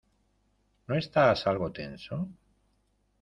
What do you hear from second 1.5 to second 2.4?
tenso?